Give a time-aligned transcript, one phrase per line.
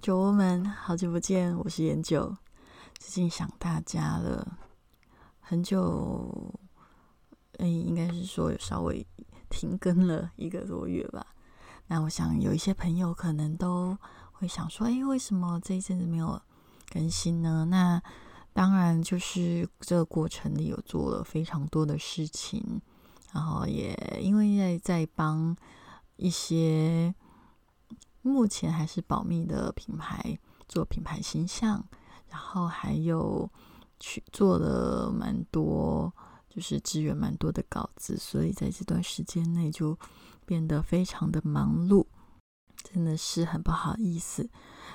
[0.00, 2.34] 酒窝们，好久不见，我是研究。
[2.98, 4.56] 最近想大家了，
[5.40, 6.58] 很久，
[7.58, 9.06] 哎，应该是说有稍微
[9.50, 11.26] 停更了一个多月吧。
[11.88, 13.94] 那我想有一些朋友可能都
[14.32, 16.40] 会想说，哎，为什么这一阵子没有
[16.90, 17.66] 更新呢？
[17.66, 18.02] 那
[18.54, 22.80] 当然就是这个过程里有做了非常多的事情，
[23.34, 25.54] 然后也因为在在帮
[26.16, 27.14] 一些。
[28.22, 30.38] 目前还是保密的品牌
[30.68, 31.82] 做品牌形象，
[32.28, 33.48] 然后还有
[33.98, 36.12] 去做了蛮多，
[36.48, 39.98] 就是支援蛮多的稿子，所以在这段时间内就
[40.44, 42.04] 变得非常的忙碌，
[42.82, 44.48] 真的是很不好意思。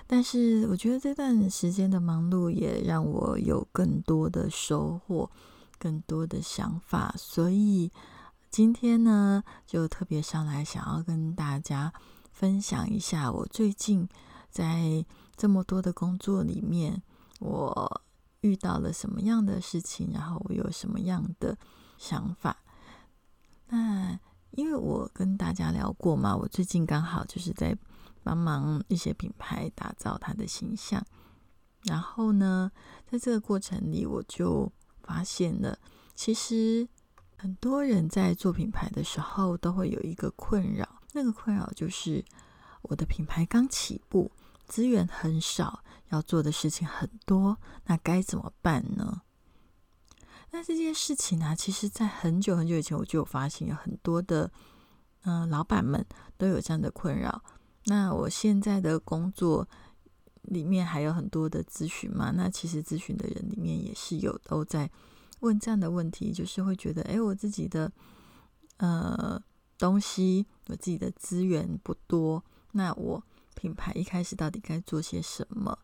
[0.06, 5.32] 但是我觉得这段时间的忙碌也让我有更多的收获，
[5.80, 7.92] 更多的想法，所以
[8.52, 11.92] 今天呢就特别上来想要跟大家。
[12.36, 14.06] 分享一下我最近
[14.52, 15.06] 在
[15.38, 17.02] 这么多的工作里面，
[17.40, 18.02] 我
[18.42, 21.58] 遇到了什么样的事情，然后我有什么样的
[21.98, 22.58] 想法。
[23.70, 24.20] 那
[24.52, 27.74] 因为我跟大家聊过嘛，我最近刚好就是在
[28.22, 31.02] 帮忙一些品牌打造它的形象。
[31.84, 32.70] 然后呢，
[33.10, 34.70] 在这个过程里，我就
[35.04, 35.80] 发现了，
[36.16, 36.86] 其实
[37.38, 40.86] 很多人在做品牌的时候都会有一个困扰。
[41.18, 42.26] 那个困扰就是，
[42.82, 44.30] 我的品牌刚起步，
[44.68, 49.22] 资源很少，要做的事情很多，那该怎么办呢？
[50.52, 54.52] 那这件事情呢，其实在很久很久以前，我就有发现，有很多的
[55.24, 56.06] 嗯老板们
[56.38, 57.42] 都有这样的困扰。
[57.86, 59.66] 那我现在的工作
[60.42, 64.92] 里面还有很多的咨询嘛，那其实咨询的人里面也是有都在
[65.40, 67.90] 问这样的问题，就是会觉得，哎，我自己的
[68.80, 69.42] 呃。
[69.78, 73.22] 东西，我自己的资源不多，那我
[73.56, 75.78] 品牌一开始到底该做些什么？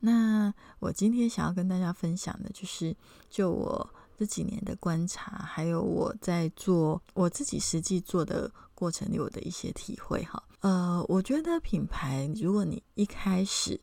[0.00, 2.94] 那我今天想要跟大家分享的，就是
[3.30, 3.88] 就我
[4.18, 10.42] 这几年的观察，还有我在做我自己实际做的过程里，我的一些体会哈。
[10.60, 13.80] 呃，我觉得品牌，如果你一开始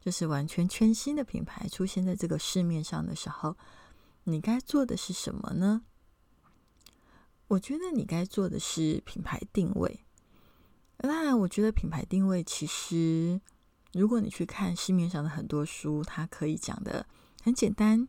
[0.00, 3.54] 就是完全全新的品牌出现在这个市面上的时候，
[4.24, 5.82] 你该做的是什么呢？
[7.48, 10.00] 我觉得你该做的是品牌定位。
[10.98, 13.40] 那我觉得品牌定位其实，
[13.92, 17.06] 如果你去看市面上的很多书，它可以讲的
[17.42, 18.06] 很简单，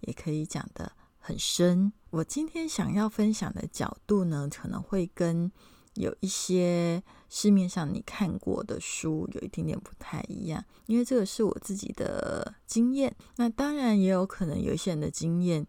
[0.00, 1.92] 也可以讲的很深。
[2.10, 5.50] 我今天想要分享的角度呢，可能会跟
[5.94, 13.14] 有一些市面上你看过的书有一点点不太一样，因为这个是我自己的经验。
[13.36, 15.66] 那当然也有可能有一些人的经验。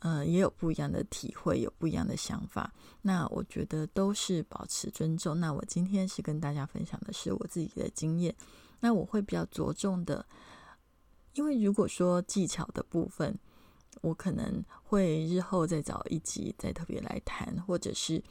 [0.00, 2.72] 呃，也有不一样的体会，有不一样的想法。
[3.00, 5.40] 那我觉得都是保持尊重。
[5.40, 8.34] 那我今天是跟大家分享的是我自己的经验。
[8.78, 10.24] 那我会比较着重的，
[11.32, 13.36] 因为如果说技巧的部分，
[14.02, 18.22] 我可能会日后再找一集再特别来谈，或者是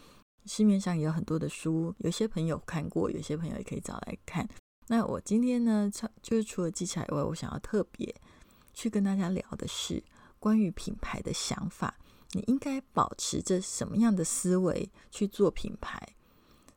[0.45, 4.47] 市面上也有很多的书，有些朋友看过，有些朋友也可以找来看。
[4.87, 8.15] 那我今天呢，就是除了技巧以外，我想要特别
[8.71, 10.01] 去跟大家聊的是。
[10.45, 11.97] 关于品牌的想法，
[12.33, 15.99] 你应该保持着什么样的思维去做品牌，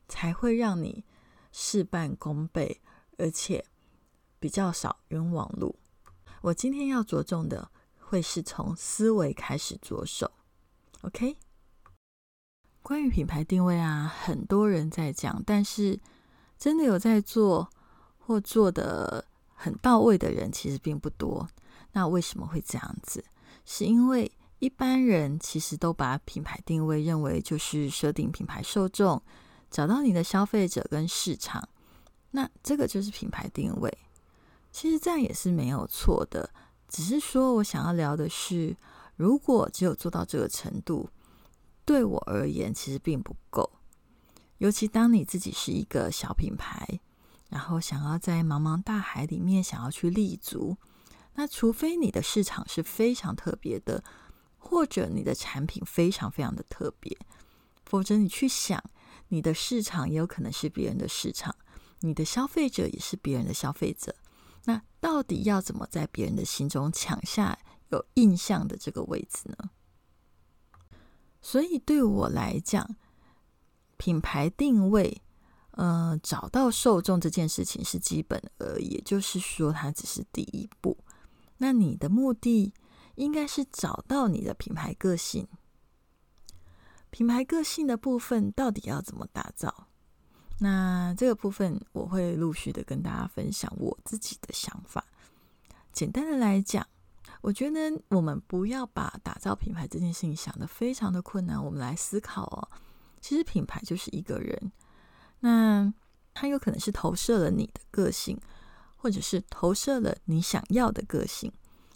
[0.09, 1.05] 才会让你
[1.53, 2.81] 事半功倍，
[3.19, 3.62] 而且
[4.41, 5.79] 比较少冤枉路？
[6.41, 10.33] 我今天要着重的会是从思维开始着手。
[11.03, 11.37] OK，
[12.81, 16.00] 关于品牌定位啊，很多人在讲，但是
[16.56, 17.69] 真的有在做
[18.17, 21.47] 或做的很到位的人其实并不多。
[21.93, 23.23] 那为什么会这样子？
[23.70, 29.23] 是因为一般人其实都把品牌定位认为就是设定品牌受众，
[29.70, 31.69] 找到你的消费者跟市场，
[32.31, 33.99] 那这个就是品牌定位。
[34.73, 36.49] 其实这样也是没有错的，
[36.88, 38.75] 只是说我想要聊的是，
[39.17, 41.11] 如果只有做到这个程度，
[41.85, 43.70] 对我而言其实并不够。
[44.56, 46.99] 尤其当你自己是一个小品牌，
[47.50, 50.79] 然后想要在茫茫大海里面想要去立足。
[51.38, 54.02] 那除非你的市场是非常特别的，
[54.56, 57.17] 或者你的产品非常非常的特别，
[57.87, 58.82] 否则你去想，
[59.29, 61.55] 你的市场也有可能是别人的市场，
[62.00, 64.17] 你的消费者也是别人的消费者。
[64.64, 67.56] 那到底要怎么在别人的心中抢下
[67.91, 69.70] 有印象的这个位置呢？
[71.41, 72.96] 所以对我来讲，
[73.96, 75.23] 品牌定位，
[75.70, 80.99] 呃，找到受众这件事情是基本而已，也就是说，它只是第一步。
[81.58, 82.72] 那你的目的
[83.16, 85.46] 应该是找到你的品牌个性。
[87.10, 89.88] 品牌个性的部分到底要怎么打造？
[90.60, 95.05] 那这个部分我会陆续的跟大家分享我自己的想法。
[95.93, 96.87] 简单的来讲，
[97.40, 101.64] 我觉得我们不要把打造品牌这件事情想的非常的困难。
[101.64, 102.69] 我们来思考哦，
[103.20, 104.72] 其实品牌就是一个人，
[105.40, 105.93] 那
[106.34, 108.38] 他有可能是投射了你的个性，
[108.99, 111.50] 或者是投射了你想要的个性，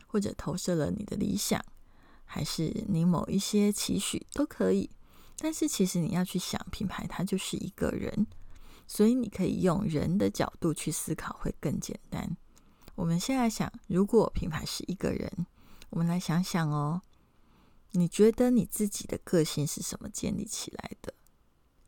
[0.07, 1.63] 或者投射了你的理想，
[2.25, 4.89] 还是你某一些期许都可以。
[5.37, 8.27] 但是其实你要去想，品牌它就是一个人。
[8.89, 12.37] 所以你可以用人的角度去思考，会更简单。
[12.95, 15.47] 我们现在想，如果品牌是一个人，
[15.89, 17.01] 我们来想想哦，
[17.93, 21.15] 你觉得你自己的个性是什么建立起来的？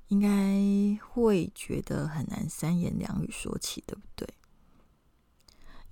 [0.09, 4.27] 应该会觉得很难三言两语说起，对不对？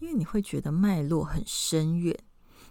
[0.02, 2.18] 因为你会觉得脉络很深远。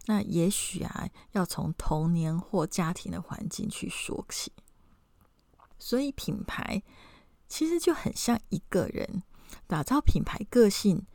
[0.05, 4.51] 那也许啊，要从童年或家庭的环境去说起。
[5.79, 6.83] 所以品牌。
[7.53, 9.23] 其实就很像一个人
[9.67, 11.05] 打造品牌个性，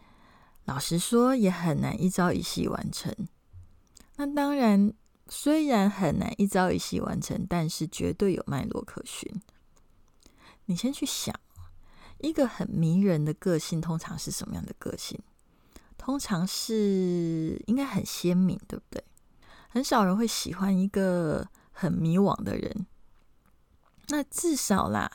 [0.66, 3.10] 老实说也很难一朝一夕完成。
[4.16, 4.92] 那当然，
[5.30, 9.40] 虽然很难一朝一夕完成，但是绝对有脉络可循。
[10.66, 11.34] 你先去想，
[12.18, 15.18] 一个很迷人的个性，通常是什么样的个性？
[16.06, 19.02] 通常是应该很鲜明，对不对？
[19.68, 22.86] 很少人会喜欢一个很迷惘的人。
[24.06, 25.10] 那至少啦。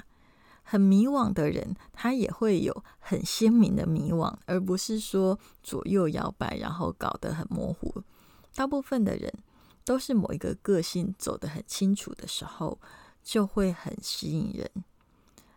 [0.64, 8.04] 很迷惘的人，他也会有很鲜明的迷惘，而不是说左右摇摆，然后搞得很模糊。
[8.54, 9.34] 大部分的人
[9.86, 12.78] 都是某一个个性走得很清楚的时候，
[13.24, 14.70] 就会很吸引人。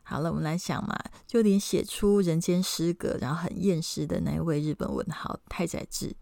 [0.04, 0.96] 好了，我们来想嘛，
[1.26, 6.14] 就连写出人间失格，然后很厌世的那一位日本文豪太宰治，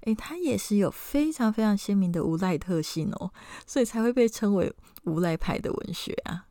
[0.00, 3.30] 诶，他也是有非常非常鲜明的无赖特性哦，
[3.66, 4.74] 所以才会被称为
[5.04, 6.46] 无赖派的文学啊。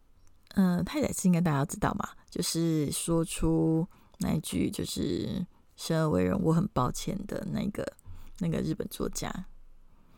[0.55, 3.87] 嗯，太宰治应该大家知道嘛，就是说出
[4.19, 7.85] 那一句就是生而为人，我很抱歉的那个
[8.39, 9.33] 那个日本作家。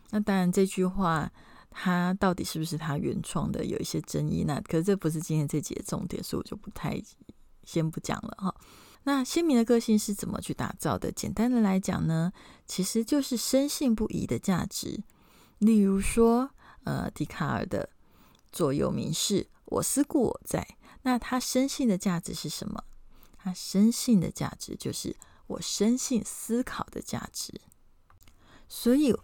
[0.10, 1.32] 那当然这句话
[1.74, 4.44] 他到底是不是他原创的，有一些争议。
[4.46, 7.02] 那可是这不是今天这节的重点，所以我就不太
[7.64, 8.56] 先不讲了哈。
[9.04, 11.12] 那鲜明的个性是怎么去打造的？
[11.12, 12.32] 简单的来讲呢，
[12.66, 15.04] 其实就是深信不疑的价值。
[15.58, 16.52] 例如说，
[16.84, 17.90] 呃，笛卡尔的
[18.52, 19.48] 座右铭是。
[19.66, 20.68] 我思故我在。
[21.02, 22.84] 那他深信的价值是什么？
[23.38, 25.16] 他深信的价值就是
[25.48, 27.60] 我深信思考的价值。
[28.68, 29.16] 所以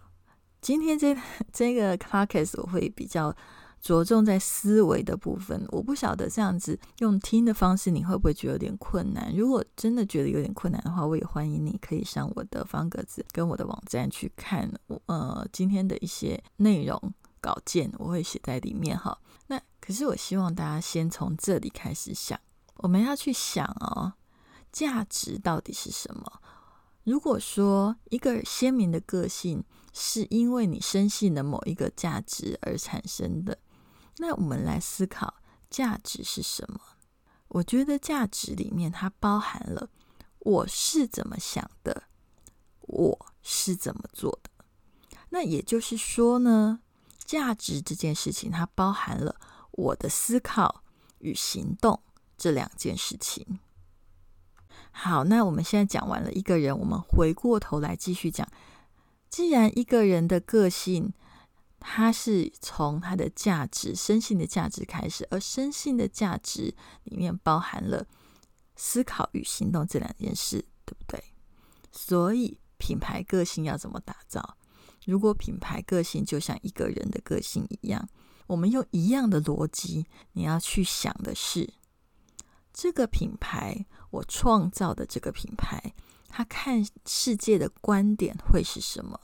[0.62, 1.16] 今天这
[1.52, 3.36] 这个 podcast 我会比较
[3.82, 5.66] 着重在思维的部分。
[5.70, 9.34] 我不晓得这样子用听的方式，你会不会觉得有点困难？
[9.36, 15.02] 如果真的觉得有点困难的话，我也欢迎你可以上我的方格子跟我的网站去看我。
[15.06, 19.18] 呃，今天的一些内容稿件我会写在里面哈。
[19.48, 22.38] 那可是我希望大家先从这里开始想，
[22.76, 24.12] 我们要去想哦，
[24.74, 26.42] 价值到底是什么？
[27.06, 33.58] 如果说一个鲜明的个性是因为你深信的某一个价值而产生的，
[34.18, 35.36] 那我们来思考
[35.70, 36.80] 价值是什么？
[37.48, 39.90] 我觉得价值里面它包含了
[40.40, 42.04] 我是怎么想的，
[42.82, 44.50] 我是怎么做的。
[45.30, 46.82] 那也就是说呢？
[47.26, 49.36] 价值这件事情，它包含了
[49.72, 50.84] 我的思考
[51.20, 52.02] 与行动
[52.38, 53.60] 这两件事情。
[54.92, 58.48] 好，那我们现在讲完了一个人，我们回过头来继续讲。
[59.30, 61.14] 既然一个人的个性，
[61.80, 68.06] 他是从他的价值、生性的价值开始，而生性的价值里面包含了
[68.76, 71.24] 思考与行动这两件事，对不对？
[71.92, 74.58] 所以品牌个性要怎么打造？
[75.06, 78.10] 如果品牌个性就像一个人的个性一样，
[78.48, 81.74] 我们用一样的逻辑，你要去想的是，
[82.74, 85.94] 这个品牌我创造的这个品牌，
[86.30, 89.20] 他看世界的观点会是什么？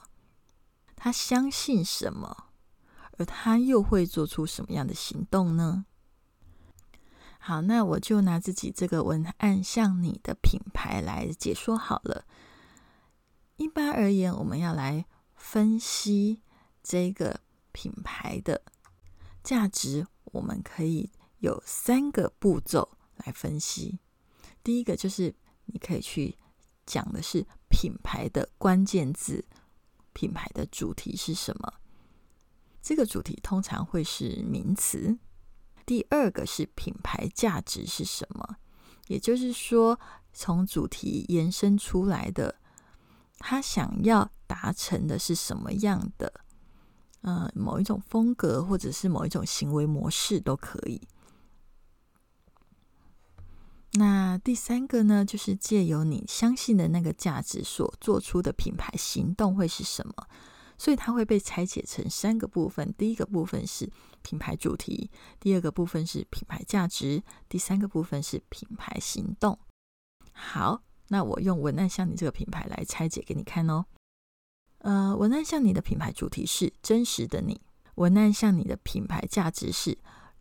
[0.96, 2.50] 他相信什么？
[3.18, 5.86] 而他又会做出什么样的行动呢？
[7.40, 12.26] 好，那我就拿自己这个文案向你的品牌来解说好了。
[13.56, 15.06] 一般而言，我们要来。
[15.38, 16.42] 分析
[16.82, 17.40] 这个
[17.72, 18.64] 品牌的
[19.44, 24.00] 价值，我们可以有三个步骤来分析。
[24.64, 25.36] 第一个就是
[25.66, 26.36] 你可以去
[26.86, 29.46] 讲的是品牌的关键字，
[30.14, 31.74] 品牌的主题是什么？
[32.82, 35.18] 这个主题通常会是名词。
[35.86, 38.58] 第二个是品牌价值是什么？
[39.08, 40.00] 也就是说，
[40.34, 42.56] 从主题延伸出来的，
[43.38, 46.42] 他想要达成的是什么样的？
[47.22, 51.02] 呃，某一种风格，或者是某一种行为模式都可以。
[53.98, 60.14] 那第三个呢，就是借由你相信的那个价值所做出的品牌行动会是什么？
[60.78, 62.94] 所以它会被拆解成三个部分。
[62.98, 63.90] 第一个部分是
[64.22, 65.10] 品牌主题，
[65.40, 69.58] 第二个部分是品牌价值，第三个部分是品牌行动。
[70.34, 73.86] 好，那我用文案像你这个品牌来拆解给你看哦。
[74.80, 77.62] 呃，文案像你的品牌主题是真实的你，
[77.96, 79.98] 文案像你的品牌价值是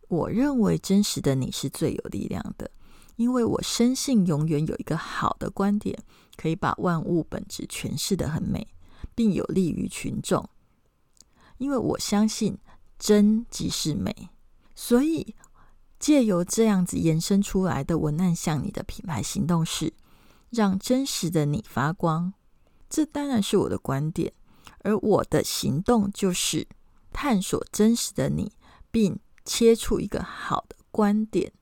[0.09, 2.69] 我认为真实的你是最有力量的。
[3.15, 5.97] 因为我深信，永远有一个好的观点，
[6.35, 8.67] 可以把万物本质诠释的很美，
[9.15, 10.49] 并有利于群众。
[11.57, 12.57] 因为我相信
[12.99, 14.13] 真即是美，
[14.75, 15.33] 所以
[15.97, 19.93] 借由这样子延伸出来的文案，向你的品牌行动是
[20.49, 22.33] 让真实的你发光。
[22.89, 24.33] 这当然是我的观点，
[24.79, 26.67] 而我的行动就是
[27.13, 28.51] 探索真实的你，
[28.91, 31.53] 并切出一个好的观点，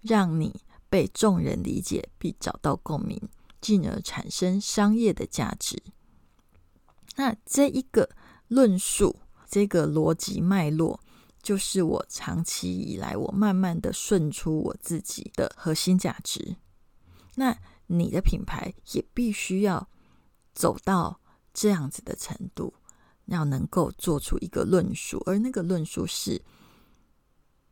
[0.00, 0.62] 让你。
[0.92, 3.18] 被众人理解，并找到共鸣，
[3.62, 5.82] 进而产生商业的价值。
[7.16, 8.10] 那这一个
[8.48, 9.16] 论述，
[9.48, 11.00] 这个逻辑脉络，
[11.42, 16.56] 就是我长期以来我慢慢的顺出我自己的核心价值。
[17.36, 17.56] 那
[17.86, 19.88] 你的品牌也必须要
[20.52, 21.18] 走到
[21.54, 22.74] 这样子的程度，
[23.24, 26.42] 要能够做出一个论述，而那个论述是，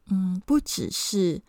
[0.07, 1.43] 嗯，不只是。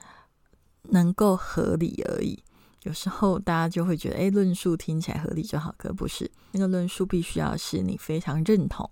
[0.89, 2.43] 能够合理而已。
[2.83, 6.29] 有时候大家就会觉得，哎，论述听起来合理就好，可不是。
[6.51, 8.89] 那个论述必须要是你非常认同，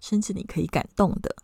[0.00, 1.34] 甚至你可以感动的。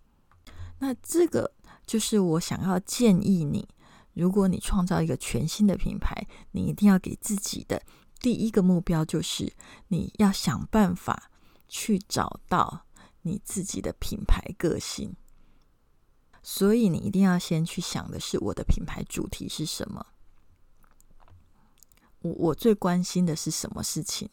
[0.80, 1.50] 那这个
[1.86, 3.66] 就是我想要建议你，
[4.12, 7.82] 如果你创造一个全新的品牌，你一定要给自己的
[8.20, 9.52] 第一个目标就是，
[9.88, 11.30] 你要想办法
[11.68, 12.82] 去找到
[13.22, 15.16] 你自己的品牌个性。
[16.50, 20.06] 所以你一定要先去想的是我的品牌主题是什么，
[22.20, 24.26] 我我最关心的是什么事情，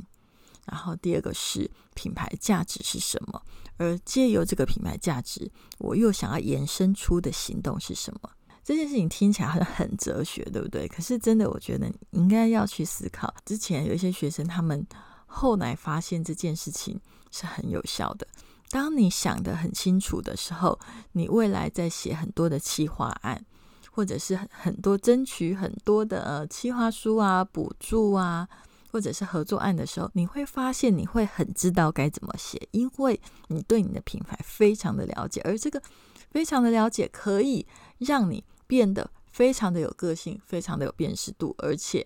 [0.66, 3.44] 然后第二个是品牌价值是什么，
[3.76, 8.32] 而借由这个品牌价值，我又想要延伸出的行动是什么？
[8.64, 10.88] 这件事情听起来好像很哲学，对不对？
[10.88, 13.36] 可是真的，我觉得你应该要去思考。
[13.44, 14.88] 之前有一些学生，他们
[15.26, 16.98] 后来发现这件事情
[17.30, 18.26] 是很有效的。
[18.70, 20.80] 当你想得很清楚的时候，
[21.14, 23.46] 你未来在写很多的企划案，
[23.92, 28.48] 或者是很多争取很多的呃企划书啊、补助啊，
[28.92, 35.82] 或者是合作案的时候，你会发现你会很知道该怎么写，因为你对你的品牌非常的了解，而这个
[36.32, 37.66] 非常的了解可以
[38.00, 42.06] 让你变得非常的有个性，非常的有辨识度，而且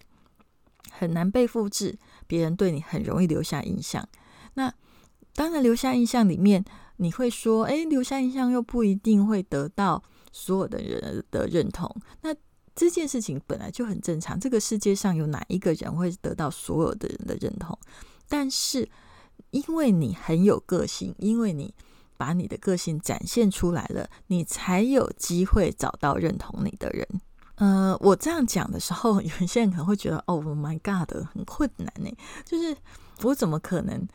[0.91, 1.97] 很难被复制，
[2.27, 4.07] 别人对你很容易留下印象。
[4.53, 4.71] 那
[5.33, 6.63] 当然，留下印象里面，
[6.97, 11.89] 你会说，哎，留下印象又不一定会得到所有的人的认同。
[12.21, 12.35] 那
[12.75, 14.39] 这件事情本来就很正常。
[14.39, 17.77] 这个世界上有哪一个人会得到所有的人的认同？
[18.27, 18.89] 但是，
[19.51, 21.73] 因为你很有个性，因为你
[22.17, 27.07] 把你的个性展现出来了，你才有机会找到认同你的人。
[27.55, 32.09] 呃，我这样讲的时候，有些人可能会觉得，哦，My God，很困难呢。
[32.45, 32.75] 就是
[33.23, 34.07] 我怎么可能？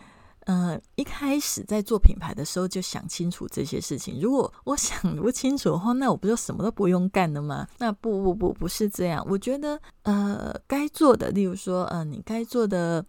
[0.46, 4.20] 呃，一开始在做品牌的时候就想清楚这些事情。
[4.20, 7.66] 如果我想不清楚的话，那我不就什么都不用干了吗？
[7.78, 9.26] 那不不不，不是这样。
[9.28, 13.04] 我觉得，呃，该做的，例如说，呃，你该做的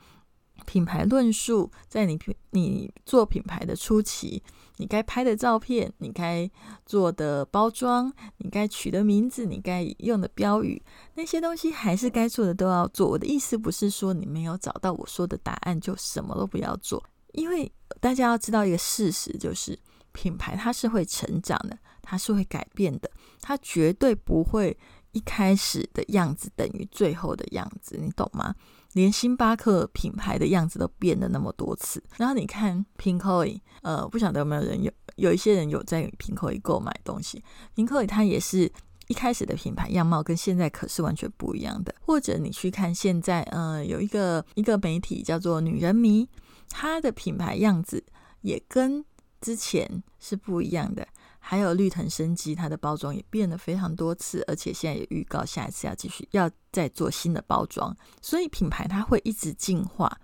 [0.65, 2.17] 品牌论述，在你
[2.51, 4.41] 你做品牌的初期，
[4.77, 6.49] 你该拍的照片，你该
[6.85, 10.81] 做的包装，你该取的名字，你该用的标语，
[11.15, 13.09] 那些东西还是该做的都要做。
[13.09, 17.03] 我的意思不是说你没有找到我说的答案就什么都不要做。
[17.35, 19.77] 因为大家要知道一个事实，就是
[20.11, 23.09] 品牌它是会成长的，它是会改变的，
[23.41, 24.77] 它绝对不会
[25.11, 28.55] 一开始的样子等于最后的样子，你懂吗？
[28.93, 37.43] 连星巴克品牌的样子都变了那么多次，然后你看 Pinkoi，呃，不晓得有没有人有有一些人有在 Pinkoi 购买东西
[37.75, 38.71] ，Pinkoi 它也是
[39.07, 46.25] 一开始的品牌样貌跟现在可是完全不一样的，或者你去看现在，呃，有一个一个媒体叫做女人迷。
[46.69, 48.03] 它的品牌样子
[48.41, 49.03] 也跟
[49.41, 51.07] 之前是不一样的，
[51.39, 60.19] 还有绿藤生机，它的包装也变了非常多次，而且现在也预告下一次要继续要再做新的包装，所以品牌它会一直进化，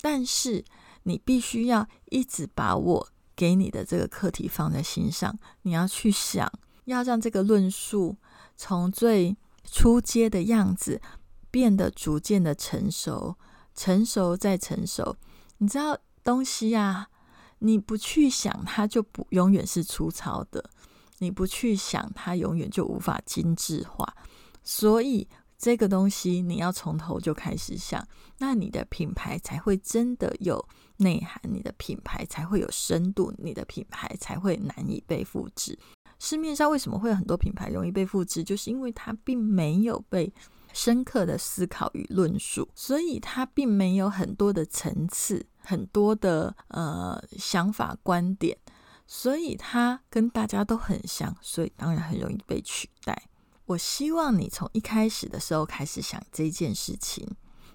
[0.00, 0.64] 但是
[1.04, 6.50] 你必须要一直把我给你的这个课题放在心上，你要去想，
[6.84, 8.16] 要让这个论述
[8.56, 11.00] 从最初阶的样子
[11.50, 13.36] 变得逐渐的成熟，
[13.74, 15.16] 成熟再成熟，
[15.58, 17.08] 你知道东西呀。
[17.60, 20.62] 你不去想，它就不永远是粗糙的；
[21.20, 24.14] 你不去想，它永远就无法精致化。
[24.62, 30.62] 所以，这个东西你要从头就开始想，那你的品牌才会真的有
[30.98, 35.78] 内涵，你的品牌才会有深度，你的品牌才会难以被复制。
[36.18, 38.44] 市面上为什么会有很多品牌容易被复制？
[38.44, 40.30] 就是因为它并没有被
[40.76, 45.46] 深刻的思考与论述，所以他并没有很多的层次。
[45.68, 48.56] 很多的呃想法观点，
[49.04, 53.20] 所以他跟大家都很像，所以当然很容易被取代。
[53.64, 57.28] 我希望你从一开始的时候开始想这件事情，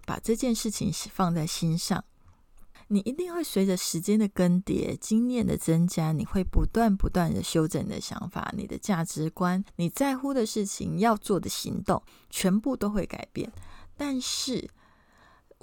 [0.05, 2.01] 把这件事情放在心上。
[2.91, 13.51] 你一定会随着时间的更迭、经验的增加，你会不断不断的修正你的想法、你的价值观、你在乎的事情、要做的行动，全部都会改变。
[13.95, 14.69] 但是。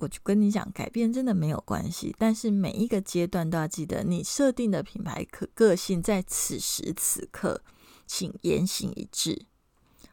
[0.01, 7.61] 我就跟你讲，改变真的没有关系，但是每一个阶段都要记得，你设定的品牌可个性在此时此刻，
[8.07, 9.47] 请言行一致，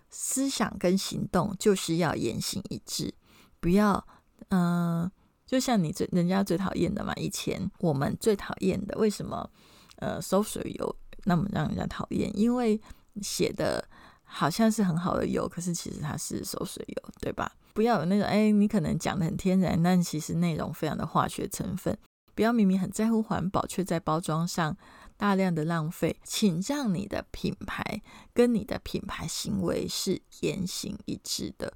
[0.09, 3.13] 思想跟行动就是要言行一致，
[3.59, 4.07] 不要
[4.49, 5.11] 嗯，
[5.45, 9.49] 就像你最人家最讨厌的嘛，以前我们最讨厌的，为什么
[9.97, 12.31] 呃收水油那么让人家讨厌？
[12.37, 12.79] 因为
[13.21, 13.87] 写的
[14.23, 17.51] 好像是很好的油，可是其实它是收水油，对吧？
[17.73, 21.97] 不要有那种哎，你可能讲的很天然，但其实内容非常的化学成分。
[22.33, 24.75] 不要明明很在乎环保，却在包装上
[25.15, 26.19] 大量的浪费。
[26.23, 28.01] 请让你的品牌
[28.33, 31.73] 跟你的品牌行为是言行一致的。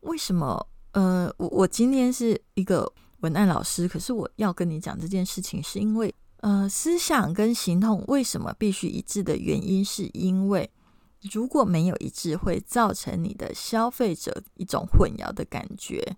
[0.00, 0.68] 为什么？
[0.92, 10.70] 呃，我我今天是一个文案老师，可是我要跟你讲这件事情，是因为呃，思想跟行动为什么必须一致的原因，是因为。
[11.30, 16.16] 如果没有一致，会造成你的消费者一种混淆的感觉。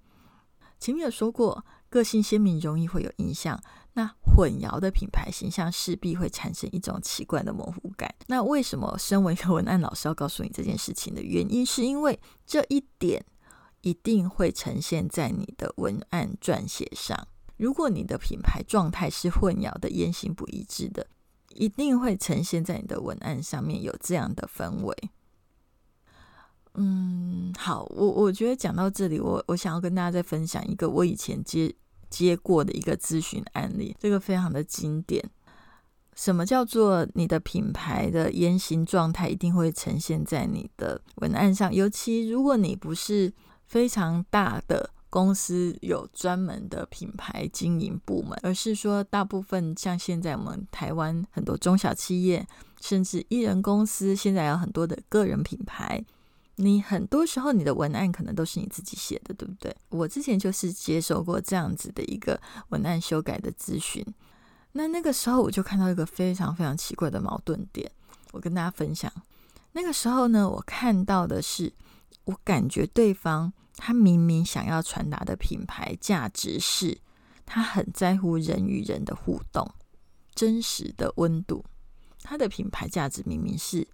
[0.79, 3.61] 前面有说过，个性鲜明容易会有影响，
[3.95, 8.15] 那混淆的品牌形象势必会产生一种奇怪的模糊感。
[8.29, 13.25] 那为什么身为一个文案老师要告诉你这件事情的原因，是因为这一点
[13.83, 17.29] 一定会呈现在你的文案撰写上。
[17.57, 21.07] 如果你的品牌状态是混淆的、言行不一致的。
[21.55, 24.97] 一定会呈现在你的文案上面有这样的氛围。
[26.77, 31.75] 嗯，好，我我觉得讲到这里，我我想要跟大家再分享一个我以前接
[32.09, 35.23] 接过的一个咨询案例，这个非常的经典。
[36.15, 41.75] 什么叫做你的品牌的言行状态一定会呈现在你的文案上？
[41.75, 43.31] 尤其如果你不是
[43.73, 44.91] 非常大的。
[45.09, 52.47] 公司有专门的品牌经营部门，而是说大部分像现在我们台湾很多中小企业，
[52.81, 56.03] 甚至艺人公司，现在有很多的个人品牌。
[56.57, 59.77] 你很多时候你的文案可能都是你自己写的，对不对？
[59.91, 64.03] 我之前就是接受过这样子的一个文案修改的咨询。
[64.73, 67.93] 那那个时候我就看到一个非常非常奇怪的矛盾点，
[68.33, 69.13] 我跟大家分享。
[69.73, 71.71] 那个时候呢，我看到的是，
[72.25, 73.53] 我感觉对方。
[73.77, 76.99] 他明明想要传达的品牌价值是，
[77.47, 79.69] 他很在乎人与人的互动、
[80.35, 81.65] 真实的温度。
[82.23, 83.89] 他的品牌价值明明是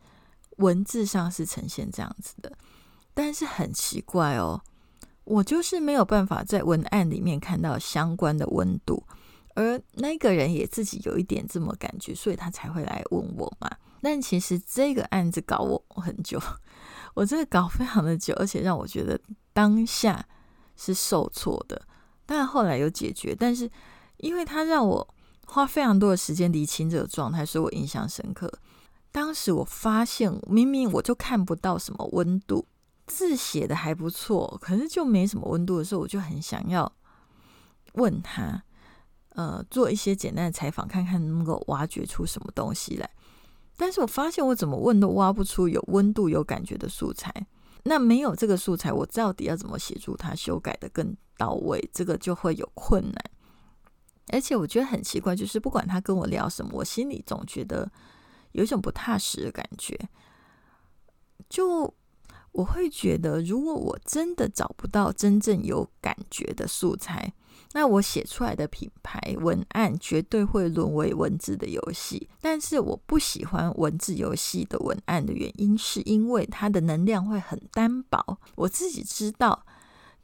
[0.59, 2.53] 文字上是呈现这样子的，
[3.15, 4.61] 但是很奇怪哦，
[5.25, 9.03] 我就是没有办法在文案里面看到相关的温度，
[9.55, 13.71] 而那个人也自己有一点这么感觉，所以他才会来问我嘛。
[14.03, 16.41] 但其实这个案子搞我很久。
[17.19, 19.19] 我这个搞非常的久，而且让我觉得
[19.53, 20.25] 当下
[20.77, 21.83] 是受挫的，
[22.25, 23.35] 但后来有解决。
[23.35, 23.69] 但是
[24.19, 28.49] 因为他让我花非常多的时间理清这个状态，所以我印象深刻。
[29.11, 32.65] 当时我发现，明明我就看不到什么温度，
[33.07, 36.93] 字写的还不错，可是就没什么温度的时候，我就很想要
[37.95, 38.63] 问他，
[39.31, 43.11] 呃，做一些简单的采访，看看能够挖掘出什么东西来。
[43.79, 47.33] 但是我发现我怎么问都挖不出有温度、有感觉的素材。
[47.85, 51.89] 那没有这个素材，我到底要怎么协助他修改的更到位？
[51.95, 53.25] 这个就会有困难。
[54.31, 57.91] 而且我觉得很奇怪，就是不管他跟我聊什么，我心里总觉得
[58.53, 59.97] 有一种不踏实的感觉。
[61.49, 61.95] 就
[62.53, 67.33] 我会觉得，如果我真的找不到真正有感觉的素材，
[67.79, 72.29] 那我写出来的品牌文案绝对会沦为文字的游戏。
[72.41, 78.41] 但是我不喜欢文字游戏的文案的原因，是因为它的能量会很单薄。
[78.57, 79.65] 我自己知道，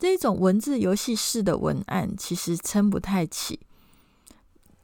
[0.01, 3.61] 这种文字游戏式的文案其实撑不太起。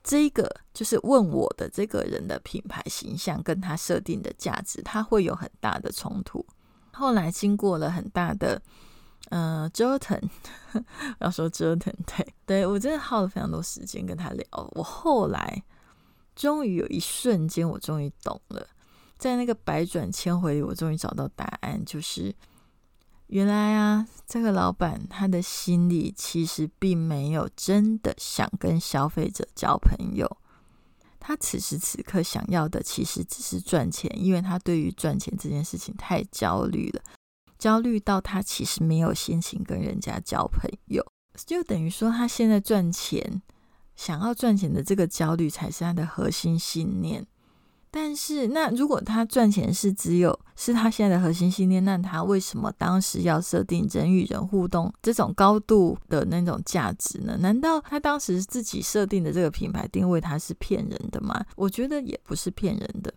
[0.04, 6.46] 这个就是问我的这个人的品牌形象跟他设定的价值，他会有很大的冲突。
[6.92, 8.62] 后来经过了很大的。
[9.28, 10.20] 嗯，折腾，
[11.20, 14.44] 要说折腾，对，对我真的耗了非常多时间跟他聊。
[14.72, 15.62] 我后来
[16.35, 18.66] 终于有一瞬间，我终于懂了，
[19.18, 22.35] 在那个百转千回里，我终于找到答案，就是
[23.28, 30.38] 原来啊，这个老板他的心里其实并没有真的想跟消费者交朋友，
[31.20, 37.02] 他此时此刻想要的其实只是赚钱，因为他对于赚钱这件事情太焦虑了。
[37.61, 41.05] 焦虑到他其实没有心情跟人家交朋友，
[41.46, 43.42] 就等于说他现在赚钱，
[43.94, 47.27] 想要赚钱的这个焦虑才是他的核心信念。
[47.92, 57.37] 但是，那如果他赚钱是只有是他现在的核心信念，那他为什么当时要设定人与人互动这种高度的那种价值呢？
[57.40, 61.44] 难道他当时自己设定的这个品牌定位他是骗人的吗？
[61.57, 63.12] 我觉得也不是骗人的。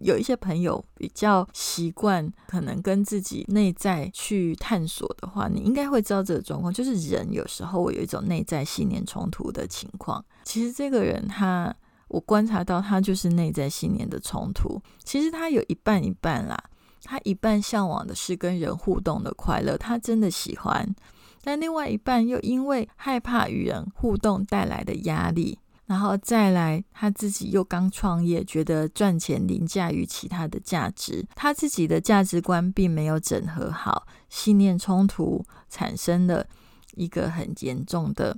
[0.00, 10.24] 有一些朋友比较习惯，可能跟自己内在去探索的话，你应该会知道这个状况，就是人有时候会有一种内在信念冲突的情况。
[10.44, 11.74] 其实这个人他，
[12.08, 14.80] 我观察到他就是内在信念的冲突。
[15.02, 16.56] 其实他有一半一半啦，
[17.02, 20.94] 他一半向往的是跟人互动的快乐，他真的喜欢，
[21.42, 25.58] 但另外一半又因为害怕与人互动带来的压力。
[25.86, 36.46] 然后再来，他自己又刚创业，觉得赚钱凌驾于其他的价值，他自己的价值观并没有整合好，信念冲突产生了
[36.94, 38.34] 一个很严重的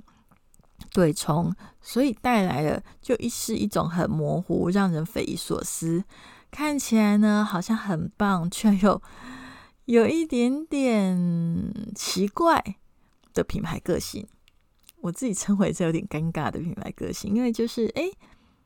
[0.91, 6.03] 对冲，所以带来了就一是一种很模糊，让人匪夷所思，
[6.51, 9.01] 看起来呢好像很棒，却又
[9.85, 12.61] 有一点点奇怪
[13.33, 14.27] 的品牌个性。
[15.01, 18.09] 我自己称为这有点尴尬的品牌个性，因为就是哎，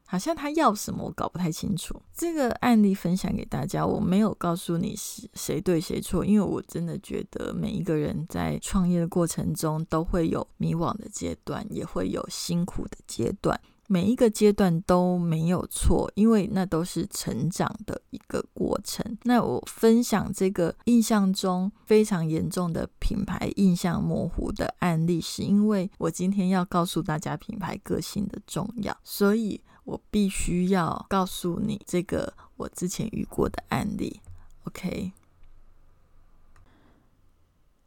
[0.05, 2.01] 好像他要什么我搞不太清楚。
[2.13, 13.59] 这个案例分享给大家，我没有告诉你是谁对谁错，因为我真的觉得每一个人在创业的过程中都会有迷惘的阶段，也会有辛苦的阶段。
[13.91, 19.05] 每一个阶段都没有错，因为那都是成长的一个过程。
[19.23, 34.21] 那我分享这个印象中非常严重的品牌印象模糊的案例，是因为我今天要告诉大家品牌个性的重要，所以我必须要告诉你这个我之前遇过的案例。
[34.63, 35.11] OK，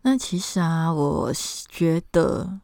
[0.02, 1.32] 那其实啊，我
[1.66, 2.60] 觉得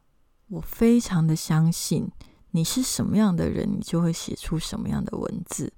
[0.48, 2.06] 我非常的相信。
[2.52, 5.72] 你是什么样的人，你就会写出什么样的文字，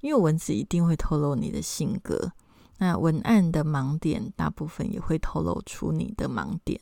[0.00, 2.32] 因为文字一定会透露你的性格。
[2.78, 6.80] 那文案的盲点，大部分也会透露出你的盲点。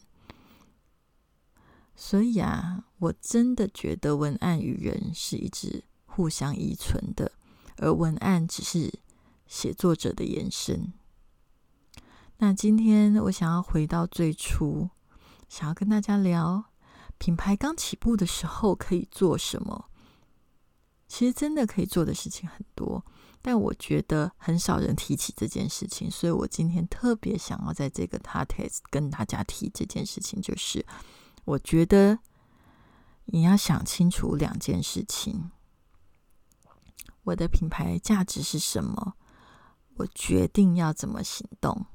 [1.97, 7.33] 所以啊，我真的觉得文案与人是一直互相依存的，
[7.79, 9.01] 而文案只是
[9.47, 10.93] 写作者的延伸。
[12.39, 14.91] 那今天我想要回到最初，
[15.49, 16.67] 想要跟大家聊。
[17.19, 19.87] 品牌刚起步的时候可以做什么？
[21.09, 23.05] 其实真的可以做的事情很多，
[23.41, 30.85] 但我觉得很少人提起这件事情，所以我今天特别想要在这个 t a t e s 跟大家提这件事情，就是
[31.45, 32.19] 我觉得
[33.25, 35.51] 你要想清楚两件事情：
[37.25, 39.15] 我的品牌价值是什么？
[39.97, 41.87] 我决定要怎么行动？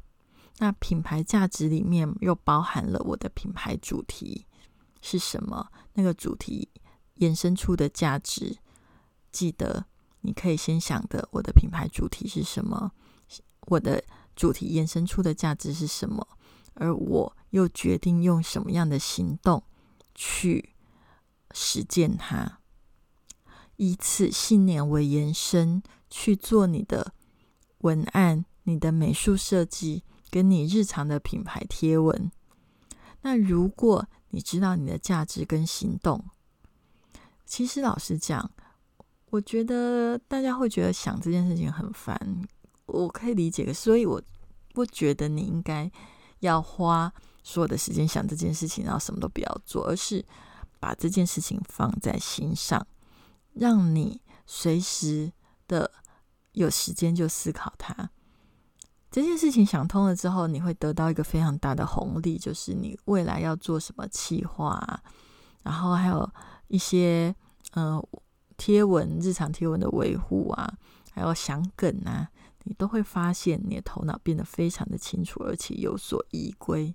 [0.57, 4.47] 那品牌价值里面又包含了我的品牌主题。
[5.03, 5.69] 是什么？
[5.93, 6.69] 那个主题
[7.17, 8.57] 衍生出的价值，
[9.33, 9.85] 记得
[10.21, 11.27] 你可以先想的。
[11.33, 12.93] 我的品牌主题是什么？
[13.67, 14.01] 我的
[14.33, 16.25] 主题衍生出的价值是什么？
[16.75, 19.61] 而我又决定用什么样的行动
[20.15, 20.73] 去
[21.51, 22.59] 实践它？
[23.75, 27.13] 以此信念为延伸去做你的
[27.79, 32.31] 文案、你的美术设计，跟你日常的品牌贴文。
[33.21, 36.19] 那如果你知道你的价值跟行动，
[37.45, 38.49] 其实老实讲，
[39.29, 42.19] 我觉得大家会觉得想这件事情很烦，
[42.87, 43.71] 我可以理解。
[43.71, 44.19] 所以我
[44.73, 45.89] 不觉得你应该
[46.39, 50.25] 要花所有的时间想这件事情，然后什么都不要做，而是
[50.79, 52.87] 把这件事情放在心上，
[53.53, 55.31] 让你随时
[55.67, 55.91] 的
[56.53, 58.09] 有时间就思考它。
[59.13, 64.99] 这件事情想通了之后，你会得到一个非常大的红利，就是你未来要做什么计划，
[65.61, 66.27] 然后还有
[66.67, 67.33] 一些
[67.73, 68.03] 呃
[68.57, 70.73] 贴文、日常贴文的维护啊，
[71.11, 72.27] 还有想梗啊，
[72.63, 76.91] 你都会发现你的头脑变得非常的清楚，而且有所依归，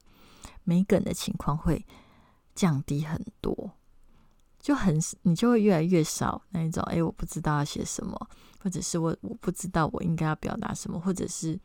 [0.64, 1.86] 没梗的情况会
[2.52, 3.70] 降低很多，
[4.58, 8.28] 就很你就会越来越少那一种，哎，我不知道要写什么，
[8.60, 11.56] 或者是我我不知道我应该要表达什么，或者是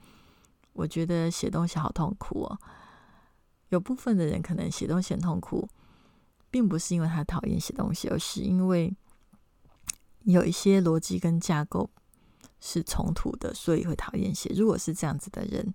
[0.73, 2.59] 我觉得写东西好痛苦哦。
[3.69, 5.67] 有部分的人可能写东西很痛苦，
[6.51, 8.95] 并不是因为他讨厌写东西，而是因为
[10.23, 11.89] 有一些逻辑跟架构
[12.59, 14.53] 是冲突的，所以会讨厌写。
[14.55, 15.73] 如果是这样子的人，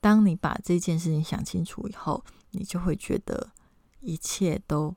[0.00, 3.50] 当你把这件事情想清楚以后，你就会觉得
[4.00, 4.94] 一切都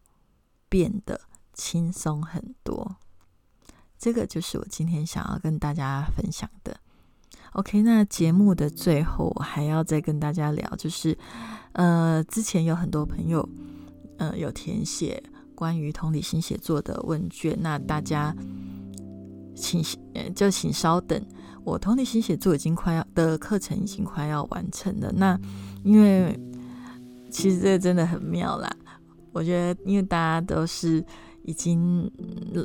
[0.68, 1.20] 变得
[1.54, 2.98] 轻松很多。
[3.98, 6.80] 这个就是我今天想要跟大家分享的。
[7.54, 11.18] OK，那节目的最后我还要再跟大家聊，就是。
[11.74, 13.48] 呃，之前有很多朋友，
[14.18, 15.22] 呃，有填写
[15.54, 18.36] 关于同理心写作的问卷，那大家
[19.56, 19.82] 请
[20.36, 21.24] 就请稍等，
[21.64, 25.12] 我同理心写作已经快要的课程已经快要完成了。
[25.16, 25.40] 那
[25.84, 26.38] 因为
[27.30, 28.70] 其实这个真的很妙啦，
[29.32, 31.06] 我觉得因为大家都是
[31.44, 32.12] 已经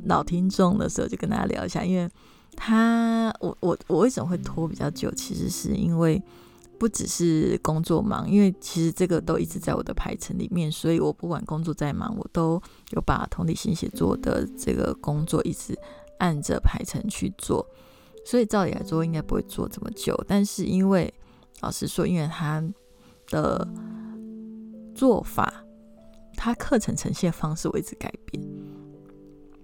[0.06, 2.08] 老听众的时候，就跟大家聊一下，因为
[2.56, 6.22] 他我我我为什么会拖比较久，其实是因为。
[6.76, 15.78] 不只是工作忙，因为其实这个都一直在我的排程里面，所以我不管工作再忙，我都有把同理心写作的这个工作一直
[16.18, 17.64] 按着排程去做。
[18.26, 20.20] 所以照理来说，应该不会做这么久。
[20.26, 21.14] 但是因为
[21.60, 22.62] 老实说，因为他
[23.28, 23.66] 的
[24.94, 25.64] 做法，
[26.36, 28.44] 他课程呈现方式我一直改变。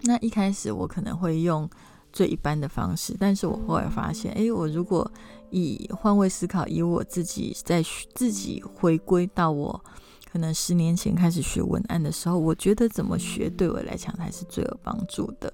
[0.05, 1.69] 那一开始我可能会用。
[2.13, 5.11] 最一般的方式，但是我后来发现，哎，我如果
[5.51, 7.83] 以换位思考，以我自己在
[8.15, 9.85] 自己回归到我
[10.31, 15.53] 可能十年前开始学文案的时候，我觉得怎么学对我来讲才是最有帮助的。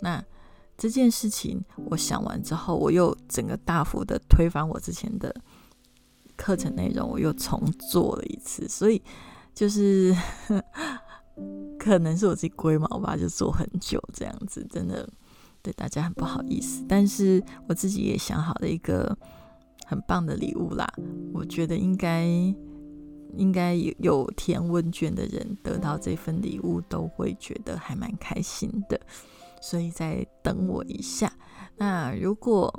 [0.00, 0.22] 那
[0.76, 5.34] 这件事情我想完之后，我又整个大幅的推翻我之前的
[6.36, 9.02] 课程内容，我又重做了一次，所以
[9.54, 10.16] 就是
[11.78, 15.08] 可能是我自己龟毛吧，就做很久这样子，真的。
[15.62, 19.16] 对大家很不好意思，但是我自己也想好了一个
[19.86, 20.86] 很棒的礼物啦。
[21.34, 22.24] 我觉得应该
[23.36, 28.98] 应该有有填问卷的人得到这份礼物都会觉得还蛮开心的，
[29.60, 31.30] 所以再等我一下。
[31.76, 32.72] 那如果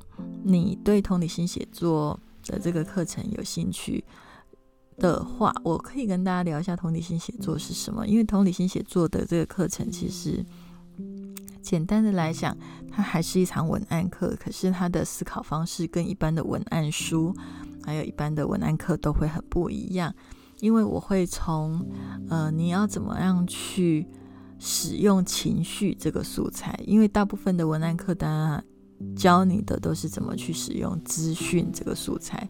[0.44, 4.04] 你对同理心写作的这个课程有兴趣
[4.98, 8.08] 的话，我可以跟大家聊一下同理心写作是什么。
[8.08, 10.44] 因为同理心写作的这个课程其实。
[11.62, 12.58] 简单的来讲，
[12.92, 17.34] 它还是一场文案课，可是它的思考方式跟一般的文案书，
[17.84, 20.14] 还有一般的文案课都会很不一样。
[20.60, 21.86] 因为我会从
[22.30, 24.06] 呃，你要怎么样去
[24.58, 28.62] 使用情绪这个素材，因为大部分的文案课单
[29.16, 32.50] 教你的都是怎么去使用资讯这个素材。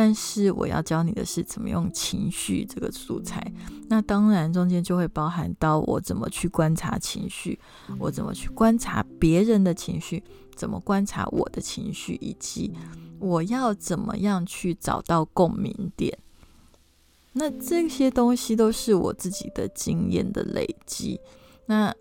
[0.00, 3.52] 但是我要教你的是怎么用情绪这个素材，
[3.88, 7.58] 那当然中间就会包含到我怎么去观察情绪，
[7.98, 10.22] 我怎么去观察别人的情绪，
[10.54, 12.72] 怎么观察我的情绪，以及
[13.18, 16.16] 我要怎么样去找到共鸣点。
[17.32, 21.20] 那这些东西都是我自己的经验的累积。
[21.66, 21.92] 那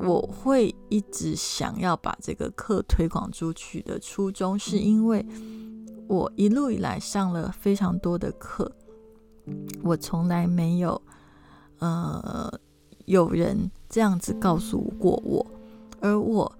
[0.00, 5.24] 我会一直想要把这个课推广出去的初衷，是因为。
[6.08, 8.70] 我一路以来上了非常多的课，
[9.82, 11.00] 我从来没有，
[11.78, 12.52] 呃，
[13.06, 15.44] 有人这样子告诉过我，
[16.00, 16.50] 而我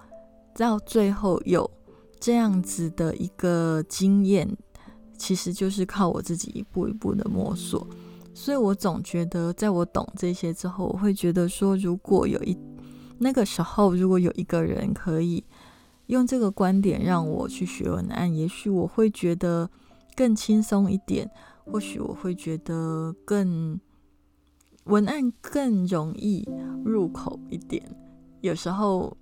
[0.54, 1.70] 到最后有
[2.18, 4.48] 这样子的一个经验，
[5.16, 7.86] 其实就是靠我自己一步一步的摸索。
[8.34, 12.58] 所以我总觉得，在我懂这些之后，我会觉得说，如果有一
[13.18, 15.44] 那个时候，如果有一个人可以。
[16.06, 19.68] 用这个观点让我去学文案，也许我会觉得
[20.14, 21.28] 更轻松一点，
[21.64, 23.80] 或许我会觉得更
[24.84, 26.48] 文案更容易
[26.84, 27.82] 入口一点。
[28.40, 29.16] 有时候，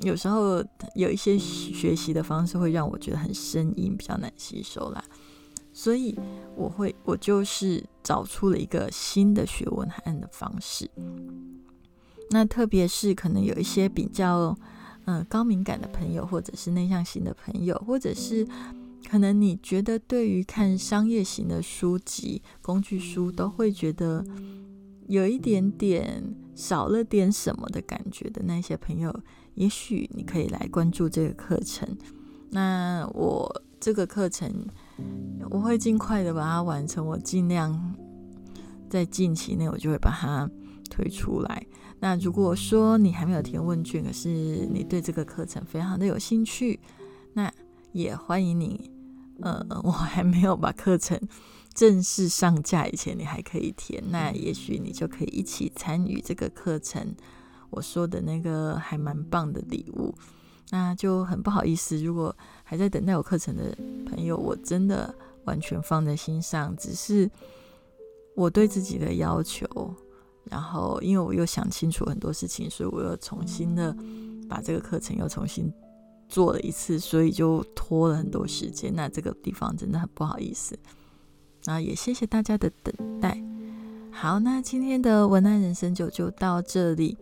[0.00, 5.04] 有时候有一些学习的方式会让我觉得很生硬，比较难吸收啦。
[5.74, 6.18] 所以
[6.54, 10.90] 我会，我就是找出了一个新的学文案的方式。
[12.30, 14.56] 那特别是可能有一些比较。
[15.06, 18.46] 嗯，高敏感的朋友，或者是内向型的朋友，或者是
[19.08, 24.24] 可能你觉得对于看商业型的书籍、工具书，都会觉得
[25.06, 29.14] 有一点点少了点什么的感觉的那些朋友，
[29.54, 31.88] 也许你可以来关注这个课程。
[32.50, 34.52] 那我这个课程
[35.50, 37.94] 我会尽快的把它完成，我尽量
[38.90, 40.50] 在近期内我就会把它
[40.90, 41.64] 推出来。
[42.00, 46.78] 那如果说你还没有填问卷，可是你对这个课程非常的有兴趣，
[47.32, 47.52] 那
[47.92, 48.90] 也欢迎你。
[49.42, 51.20] 呃，我还没有把课程
[51.74, 54.02] 正式上架以前，你还可以填。
[54.10, 57.14] 那也许你就可以一起参与这个课程。
[57.68, 60.14] 我说的那个还蛮棒的礼物，
[60.70, 66.74] 那就很不好意思，如果还在等待我课程的朋友，我真的完全放在心上。
[66.76, 67.30] 只是
[68.34, 69.66] 我对自己的要求，
[70.50, 73.94] 然后因为我又想清楚很多事情，所以我又重新的
[74.48, 75.72] 把这个课程又重新
[76.28, 78.92] 做了一次，所以就拖了很多时间。
[78.94, 80.78] 那这个地方真的很不好意思，
[81.64, 83.40] 那也谢谢大家的等待。
[84.12, 87.16] 好，那今天的文案人生就就到这里。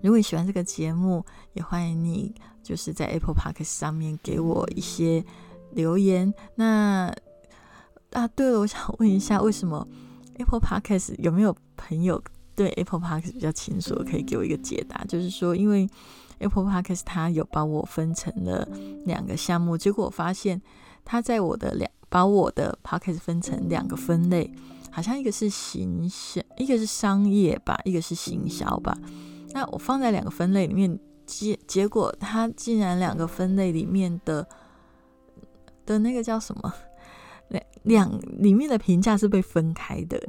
[0.00, 5.24] 如果你喜欢这个节目，也欢迎你就是在 Apple Park 上面给我一些
[5.72, 6.32] 留言。
[6.54, 7.14] 那
[8.12, 9.86] 啊，对了，我想问一下，为什么
[10.38, 12.22] Apple Park 有没有朋友
[12.54, 15.04] 对 Apple Park 比较清楚，可以给我一个解答？
[15.04, 15.88] 就是说，因为
[16.38, 18.68] Apple Park 它有把我分成了
[19.04, 20.60] 两个项目，结果我发现
[21.04, 24.52] 它在我的两把我的 Park 分成两个分类，
[24.90, 28.96] 好像一个是行销，一个是商业吧，一个是行销吧。
[29.52, 34.46] 那我放在两个分类里面，结结果它竟然两个分类里面的
[35.86, 36.72] 的那个叫什么
[37.48, 40.20] 两两里面的评价是被分开的，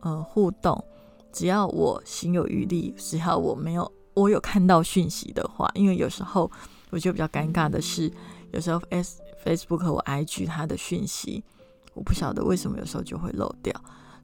[0.02, 0.84] 呃互动。
[1.32, 6.48] 只要我心有余力，只要我没有我有看到讯息的话，因为有时候
[6.90, 8.12] 我觉得比较尴尬的是，
[8.50, 11.42] 有时候 S Facebook 和我 IG 它的讯息，
[11.94, 13.74] 我不晓得为什么有时候就会漏掉。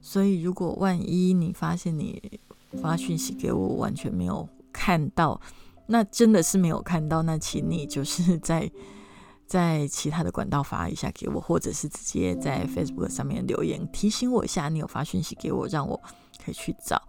[0.01, 2.39] 所以如果万一你发现你
[2.81, 5.39] 发讯息给我我完全没有看到，
[5.87, 8.71] 那真的是没有看到，那请你就是 在
[9.45, 15.99] 在其他的管道发一下给我，或者是直接在 Facebook 上面留言提醒我一下，你有发讯息给我，让我
[16.45, 17.01] 可以去找。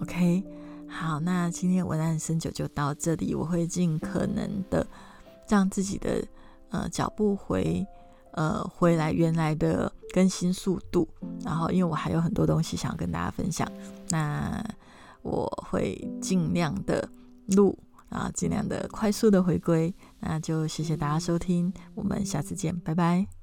[0.00, 0.44] OK，
[0.88, 4.86] 好，那今天文案深酒就到这里，我会尽可能的
[5.48, 6.24] 让自己的
[6.70, 7.86] 呃脚步回
[8.32, 11.08] 呃回来原来的更新速度，
[11.44, 13.70] 然后因为我还有很多东西想跟大家分享，
[14.10, 14.64] 那
[15.22, 17.08] 我会尽量的
[17.48, 17.78] 录。
[18.10, 23.37] 啊，尽量的快速的回归，那就谢谢大家收听，我们下次见，拜拜。